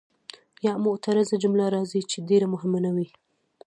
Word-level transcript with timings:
یا 0.65 0.73
معترضه 0.85 1.35
جمله 1.43 1.65
راځي 1.75 2.01
چې 2.11 2.17
ډېره 2.29 2.47
مهمه 2.53 2.79
نه 2.85 2.91
وي. 2.95 3.07